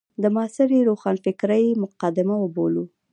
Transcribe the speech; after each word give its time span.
د 0.21 0.23
معاصرې 0.35 0.79
روښانفکرۍ 0.89 1.65
مقدمه 1.83 2.35
وبولو. 2.39 2.83